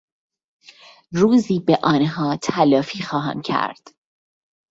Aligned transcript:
روزی 1.11 1.59
به 1.59 1.79
آنها 1.83 2.37
تلافی 2.43 3.03
خواهم 3.03 3.41
کرد! 3.41 3.87